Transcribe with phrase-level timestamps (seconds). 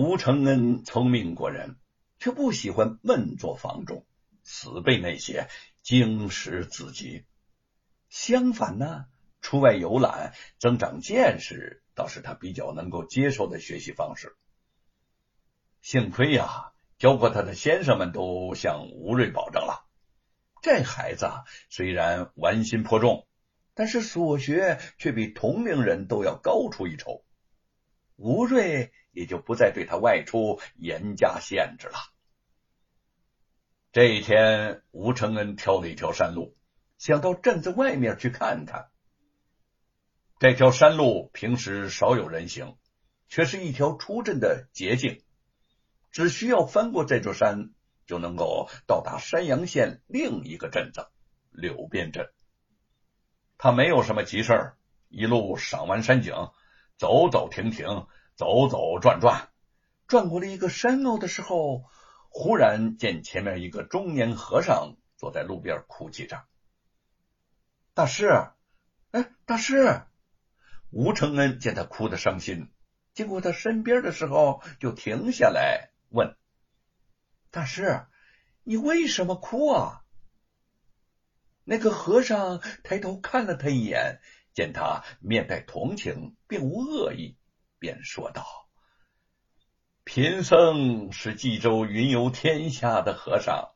[0.00, 1.74] 吴承恩聪明过人，
[2.20, 4.06] 却不喜欢闷坐房中，
[4.44, 5.48] 死背那些
[5.82, 7.24] 经史子集。
[8.08, 9.06] 相反呢，
[9.40, 14.36] 出外游览，增长见识，倒是他比较能够接受的学习方式。
[15.82, 19.84] 幸亏呀，教过他的先生们都向吴瑞保证了，
[20.62, 21.28] 这孩子
[21.70, 23.26] 虽然玩心颇重，
[23.74, 27.24] 但是所学却比同龄人都要高出一筹。
[28.14, 31.98] 吴瑞也就不再对他外出严加限制了。
[33.90, 36.56] 这一天，吴承恩挑了一条山路，
[36.98, 38.90] 想到镇子外面去看看。
[40.38, 42.76] 这条山路平时少有人行，
[43.28, 45.20] 却是一条出镇的捷径。
[46.12, 47.70] 只需要翻过这座山，
[48.06, 51.08] 就能够到达山阳县另一个镇子
[51.50, 52.30] 柳边镇。
[53.56, 54.78] 他没有什么急事儿
[55.08, 56.34] 一路赏完山景，
[56.96, 58.06] 走走停停，
[58.38, 59.48] 走走转转，
[60.06, 61.90] 转过了一个山坳的时候，
[62.28, 66.44] 忽然见前面一个中年和尚坐在路边哭泣着。
[67.94, 68.28] 大师，
[69.10, 70.02] 哎，大师！
[70.90, 72.70] 吴承恩见他哭得伤心，
[73.12, 75.90] 经过他身边的时候，就停下来。
[76.10, 76.36] 问
[77.50, 78.06] 大师
[78.62, 80.04] ：“你为什么哭啊？”
[81.66, 84.20] 那个和尚抬头看了他一眼，
[84.54, 87.36] 见他面带同情，并无恶意，
[87.78, 88.44] 便说道
[90.04, 93.70] ：“贫僧是冀州云游天下的和尚，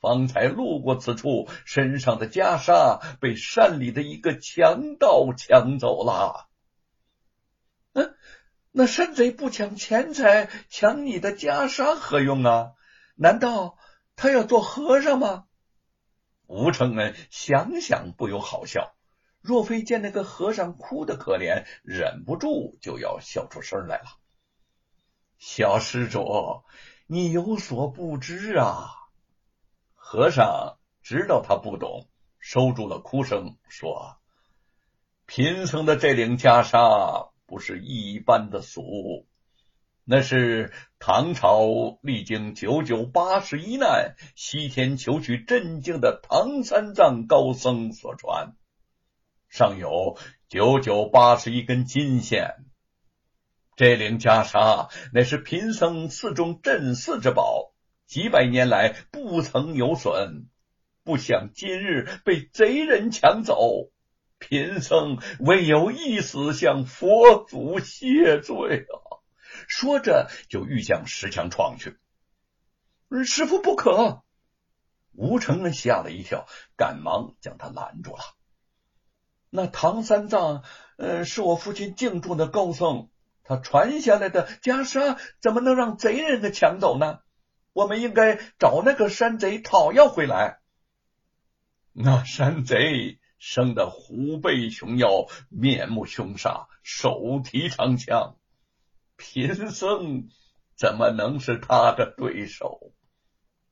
[0.00, 6.48] 方才路过此处，身上的袈裟被山里的一个强盗抢走了。”
[7.94, 8.14] 嗯。
[8.72, 12.74] 那山贼不抢钱财，抢你的袈裟何用啊？
[13.16, 13.76] 难道
[14.14, 15.46] 他要做和尚吗？
[16.46, 18.94] 吴承恩想想不由好笑，
[19.40, 24.04] 若非见那个和尚哭的可怜，忍不住就要笑出声来了。
[25.38, 26.62] 小施主，
[27.06, 28.90] 你有所不知啊！
[29.94, 32.08] 和尚知道他不懂，
[32.38, 34.18] 收住了哭声，说
[35.26, 39.26] ：“贫僧的这领袈裟。”不是一般的俗，
[40.04, 48.54] 那是唐朝历经九九八十一难，西天求取真经的唐三藏高僧所传，
[49.50, 50.16] 上有
[50.48, 52.64] 九九八十一根金线。
[53.76, 57.72] 这领袈裟乃是贫僧寺中镇寺之宝，
[58.06, 60.48] 几百年来不曾有损，
[61.02, 63.90] 不想今日被贼人抢走。
[64.38, 69.20] 贫僧唯有一死向佛祖谢罪啊！
[69.66, 71.98] 说着就欲向石墙闯去。
[73.24, 74.22] 师傅不可！
[75.12, 76.46] 吴承恩吓了一跳，
[76.76, 78.22] 赶忙将他拦住了。
[79.50, 80.64] 那唐三藏，
[80.96, 83.10] 呃，是我父亲敬重的高僧，
[83.44, 87.18] 他传下来的袈裟怎么能让贼人给抢走呢？
[87.72, 90.60] 我们应该找那个山贼讨要回来。
[91.92, 93.18] 那山贼。
[93.42, 98.36] 生的虎背熊腰，面目凶煞，手提长枪，
[99.16, 100.28] 贫僧
[100.76, 102.92] 怎么能是他的对手？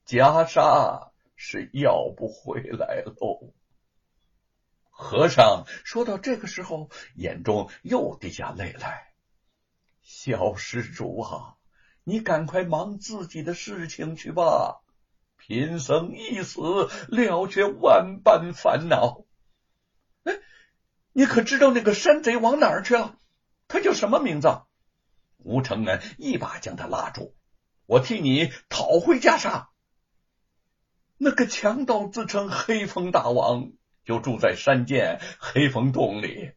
[0.07, 3.53] 袈裟是要不回来喽。
[5.01, 9.13] 和尚说到这个时候，眼中又滴下泪来。
[10.03, 11.55] 小施主啊，
[12.03, 14.81] 你赶快忙自己的事情去吧，
[15.37, 16.61] 贫僧一死
[17.07, 19.23] 了却万般烦恼。
[20.25, 20.41] 哎
[21.13, 23.21] 你可知道那个山贼往哪儿去了？
[23.69, 24.63] 他叫什么名字？
[25.37, 27.37] 吴承恩一把将他拉住，
[27.87, 29.69] 我替你讨回袈裟。
[31.19, 33.71] 那个强盗自称黑风大王，
[34.09, 36.53] 就住在山涧黑风洞里。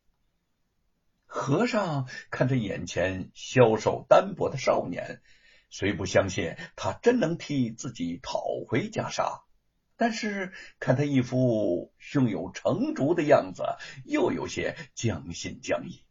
[1.25, 5.21] 和尚看着眼前消瘦单薄的少年，
[5.69, 9.41] 虽不相信他真能替自己讨回袈裟。
[9.97, 13.63] 但是看他一副胸有成竹的样子，
[14.05, 16.05] 又有些将信将疑。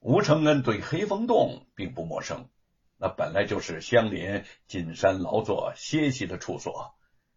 [0.00, 2.48] 吴承恩对黑风洞并不陌生，
[2.96, 6.94] 那本来就是乡邻进山劳作歇息的处所，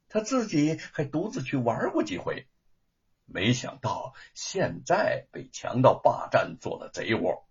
[0.09, 2.47] 他自己还独自去玩过几回。
[3.25, 7.47] 没想到现在被强盗霸占，做了贼窝。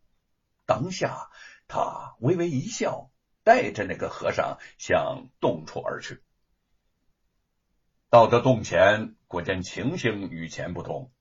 [0.64, 1.30] 当下
[1.68, 3.10] 他微微一笑，
[3.44, 6.22] 带着那个和尚向洞处而去。
[8.08, 11.12] 到这洞前，果见情形与前不同。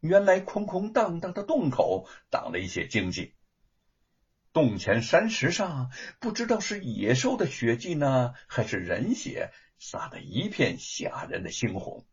[0.00, 3.34] 原来空空荡荡的洞口挡了一些荆棘，
[4.52, 9.52] 洞前山石上不知道是野兽的血迹呢，还是人血，
[9.84, 12.06] 洒得一片吓人的猩红。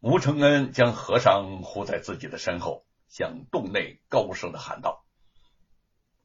[0.00, 5.04] 吴承恩将和尚护在自己的身后，向洞内高声的喊道：“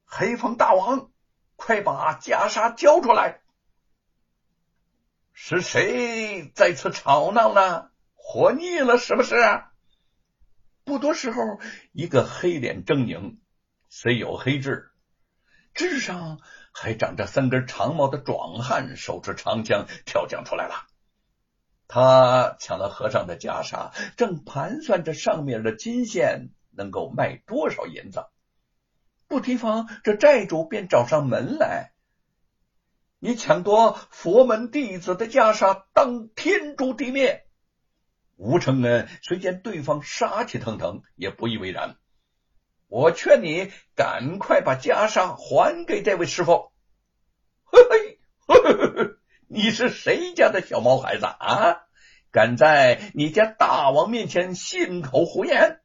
[0.07, 1.11] 黑风大王，
[1.57, 3.41] 快把袈裟交出来！
[5.33, 7.91] 是谁在此吵闹呢？
[8.15, 9.35] 活腻了是不是？
[10.85, 11.59] 不多时候，
[11.91, 13.35] 一个黑脸狰狞、
[13.89, 14.88] 虽有黑痣，
[15.73, 16.39] 枝上
[16.71, 20.87] 还长着三根长毛的壮汉，手持长枪跳将出来了。
[21.87, 28.25] 他抢了和尚的袈裟，正盘算着上面的金线能够卖多少银子。
[29.27, 31.91] 不提防，这债主便找上门来。
[33.19, 37.45] 你抢夺佛门弟子的袈裟，当天诛地灭！
[38.37, 41.97] 吴承恩虽见对方杀气腾腾，也不以为然。
[42.89, 46.71] 我劝你赶快把袈裟还给这位师傅。
[47.65, 49.11] 嘿嘿，嘿嘿嘿
[49.47, 51.83] 你是谁家的小毛孩子啊？
[52.31, 55.81] 敢在你家大王面前信口胡言？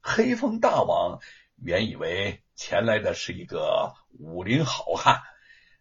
[0.00, 1.18] 黑风大王。
[1.56, 5.22] 原以为前来的是一个武林好汉，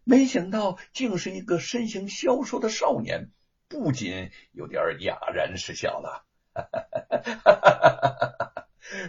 [0.03, 3.29] 没想到竟是一个身形消瘦的少年，
[3.67, 6.25] 不仅有点哑然失笑了。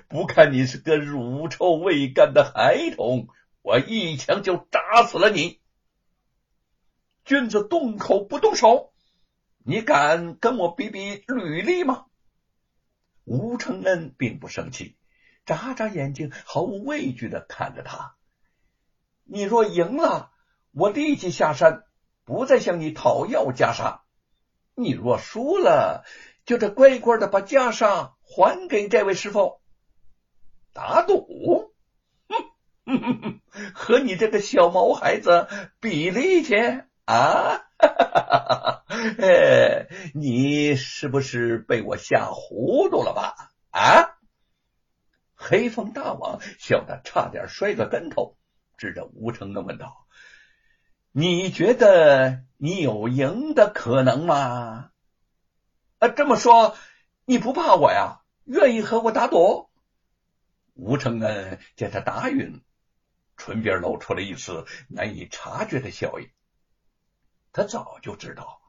[0.08, 3.28] 不看你是个乳臭未干的孩童，
[3.62, 5.60] 我一枪就扎死了你。
[7.24, 8.92] 君子动口不动手，
[9.64, 12.06] 你敢跟我比比履历吗？
[13.24, 14.96] 吴承恩并不生气。
[15.46, 18.16] 眨眨眼睛，毫无畏惧的看着他。
[19.24, 20.30] 你若赢了，
[20.72, 21.84] 我立即下山，
[22.24, 24.00] 不再向你讨要袈裟；
[24.74, 26.04] 你若输了，
[26.46, 29.60] 就得乖乖的把袈裟还给这位师傅。
[30.74, 31.72] 打赌？
[32.84, 33.40] 哼哼哼，
[33.72, 35.48] 和你这个小毛孩子
[35.80, 36.56] 比力气
[37.04, 37.62] 啊？
[37.78, 38.84] 哈哈哈哈哈
[39.20, 43.52] 哎，你是不是被我吓糊涂了吧？
[43.70, 44.18] 啊？
[45.36, 48.36] 黑风大王笑得差点摔个跟头，
[48.76, 50.06] 指着吴承恩问道
[51.12, 54.90] ：“你觉得你有赢的可能吗？”
[56.00, 56.76] 啊，这么说
[57.24, 58.22] 你不怕我呀？
[58.44, 59.70] 愿意和我打赌？
[60.74, 62.62] 吴承恩见他答应，
[63.36, 66.30] 唇边露出了一丝难以察觉的笑意。
[67.52, 68.60] 他早就知道，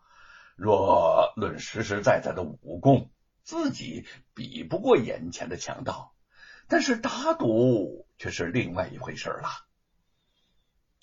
[0.55, 3.11] 若论实实在在的武功，
[3.43, 6.15] 自己比不过眼前的强盗。
[6.67, 9.49] 但是打赌却是另外一回事了。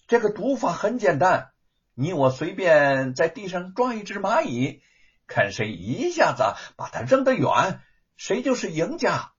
[0.09, 1.53] 这个赌法很简单，
[1.95, 4.83] 你我随便在地上抓一只蚂蚁，
[5.27, 6.43] 看谁一下子
[6.77, 7.81] 把它扔得远，
[8.17, 9.32] 谁就是赢家。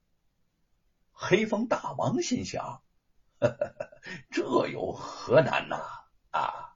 [1.25, 2.83] 黑风大王心想：
[3.39, 3.75] 呵呵
[4.29, 5.77] 这有何难呐？
[6.31, 6.75] 啊！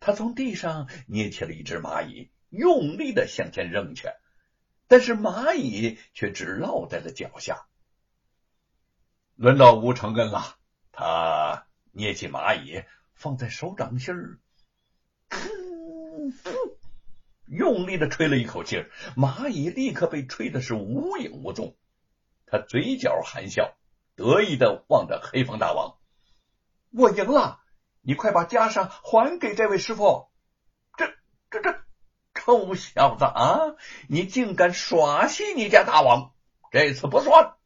[0.00, 4.08] 他从地上捏起了一只蚂蚁，用力的向前扔去，
[4.86, 7.66] 但是蚂蚁却只落在了脚下。
[9.34, 10.58] 轮到吴承恩了，
[10.92, 12.84] 他捏起蚂蚁
[13.14, 14.38] 放在手掌心儿，
[17.46, 18.84] 用力的吹了一口气，
[19.16, 21.74] 蚂蚁立刻被吹的是无影无踪。
[22.44, 23.74] 他嘴角含笑，
[24.16, 25.98] 得意的望着黑风大王
[26.90, 27.60] ：“我赢了，
[28.00, 30.30] 你快把袈裟还给这位师傅！”
[30.96, 31.06] 这、
[31.50, 31.84] 这、这
[32.34, 33.76] 臭小子啊，
[34.08, 36.32] 你竟敢耍戏你家大王！
[36.70, 37.56] 这次不算。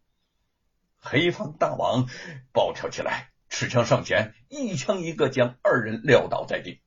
[0.99, 2.09] 黑风大王
[2.53, 6.83] 暴跳起来，持枪上前，一枪一个将二人撂倒在地。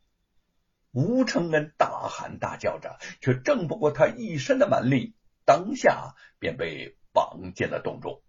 [0.91, 5.15] 吴承恩大喊大叫着，却挣不过他一身的蛮力，
[5.45, 8.21] 当下便被绑进了洞中。